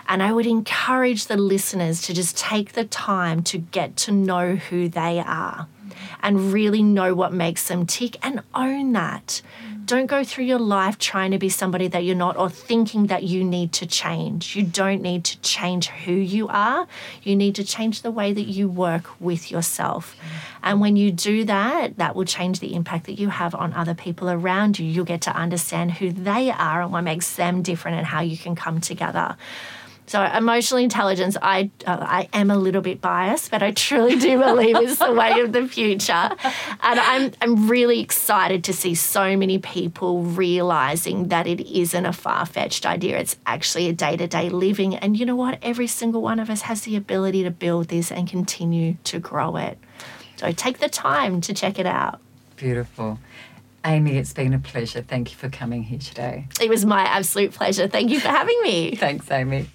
And 0.09 0.23
I 0.23 0.33
would 0.33 0.47
encourage 0.47 1.27
the 1.27 1.37
listeners 1.37 2.03
to 2.03 2.15
just 2.15 2.37
take 2.37 2.73
the 2.73 2.85
time 2.85 3.45
to 3.45 3.59
get 3.59 3.97
to 3.99 4.13
know 4.13 4.57
who 4.57 4.89
they 4.89 5.21
are 5.21 5.69
mm. 5.87 5.93
and 6.21 6.53
really 6.53 6.83
know 6.83 7.15
what 7.15 7.33
makes 7.33 7.69
them 7.69 7.87
tick 7.87 8.17
and 8.21 8.43
own 8.53 8.93
that. 8.95 9.41
Don't 9.85 10.07
go 10.07 10.25
through 10.25 10.45
your 10.45 10.59
life 10.59 10.99
trying 10.99 11.33
to 11.33 11.39
be 11.39 11.49
somebody 11.49 11.89
that 11.89 12.05
you're 12.05 12.15
not 12.15 12.37
or 12.37 12.49
thinking 12.49 13.09
that 13.09 13.25
you 13.25 13.45
need 13.45 13.73
to 13.75 13.87
change. 13.87 14.57
You 14.57 14.63
don't 14.63 15.03
need 15.03 15.25
to 15.25 15.41
change 15.41 15.89
who 15.89 16.13
you 16.13 16.49
are. 16.49 16.87
You 17.23 17.37
need 17.37 17.55
to 17.57 17.65
change 17.65 18.03
the 18.03 18.11
way 18.11 18.33
that 18.33 18.47
you 18.47 18.69
work 18.69 19.11
with 19.21 19.51
yourself. 19.51 20.17
And 20.63 20.81
when 20.81 20.97
you 20.97 21.11
do 21.11 21.45
that, 21.45 21.99
that 21.99 22.17
will 22.17 22.25
change 22.25 22.61
the 22.61 22.75
impact 22.75 23.07
that 23.07 23.19
you 23.19 23.29
have 23.29 23.55
on 23.55 23.75
other 23.75 23.95
people 23.95 24.31
around 24.31 24.79
you. 24.79 24.87
You'll 24.87 25.05
get 25.05 25.21
to 25.23 25.37
understand 25.37 25.93
who 25.93 26.11
they 26.13 26.51
are 26.51 26.81
and 26.81 26.93
what 26.93 27.03
makes 27.03 27.37
them 27.37 27.61
different 27.61 27.99
and 27.99 28.07
how 28.07 28.23
you 28.23 28.39
can 28.39 28.55
come 28.55 28.81
together. 28.81 29.37
So 30.07 30.23
emotional 30.23 30.81
intelligence, 30.81 31.37
I 31.41 31.71
uh, 31.87 31.97
I 32.01 32.29
am 32.35 32.51
a 32.51 32.57
little 32.57 32.83
bit 32.83 33.01
biased, 33.01 33.51
but 33.51 33.63
I 33.63 33.71
truly 33.71 34.19
do 34.19 34.39
believe 34.45 34.77
is 34.81 34.99
the 34.99 35.13
way 35.13 35.41
of 35.41 35.53
the 35.53 35.67
future, 35.67 36.13
and 36.13 37.01
I'm 37.01 37.33
I'm 37.41 37.69
really 37.69 38.01
excited 38.01 38.65
to 38.65 38.75
see 38.75 38.95
so 38.95 39.37
many 39.37 39.59
people 39.59 40.23
realizing 40.23 41.29
that 41.29 41.47
it 41.47 41.61
isn't 41.61 42.05
a 42.05 42.13
far 42.13 42.45
fetched 42.45 42.85
idea. 42.85 43.19
It's 43.19 43.37
actually 43.47 43.89
a 43.89 43.95
day 43.95 44.17
to 44.17 44.27
day 44.27 44.51
living, 44.51 44.95
and 44.95 45.19
you 45.19 45.25
know 45.25 45.37
what? 45.37 45.59
Every 45.63 45.87
single 45.87 46.21
one 46.21 46.39
of 46.39 46.51
us 46.51 46.63
has 46.63 46.83
the 46.83 46.97
ability 46.97 47.43
to 47.45 47.51
build 47.51 47.89
this 47.89 48.13
and 48.13 48.29
continue 48.29 48.97
to 49.05 49.19
grow 49.19 49.57
it. 49.57 49.79
So 50.37 50.53
take 50.53 50.79
the 50.79 50.89
time 50.89 51.41
to 51.43 51.55
check 51.55 51.79
it 51.79 51.87
out. 51.87 52.21
Beautiful. 52.57 53.19
Amy, 53.85 54.17
it's 54.17 54.33
been 54.33 54.55
a 54.55 54.59
pleasure. 54.59 55.03
Thank 55.03 55.31
you 55.31 55.37
for 55.37 55.49
coming 55.51 55.83
here 55.83 55.99
today. 55.99 56.49
It 56.61 56.71
was 56.71 56.87
my 56.87 57.03
absolute 57.03 57.53
pleasure. 57.53 57.87
Thank 57.87 58.11
you 58.11 58.19
for 58.19 58.29
having 58.29 58.59
me. 58.63 58.97
Thanks, 58.97 59.31
Amy. 59.31 59.67